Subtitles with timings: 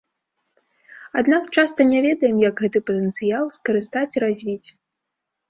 [1.21, 4.67] Аднак часта не ведаем, як гэты патэнцыял скарыстаць і развіць!